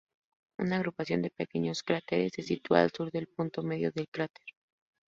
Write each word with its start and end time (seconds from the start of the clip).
Una 0.57 0.77
agrupación 0.77 1.21
de 1.21 1.29
pequeños 1.29 1.83
cráteres 1.83 2.31
se 2.35 2.41
sitúa 2.41 2.81
al 2.81 2.91
sur 2.91 3.11
del 3.11 3.27
punto 3.27 3.61
medio 3.61 3.91
del 3.91 4.09
cráter. 4.09 4.47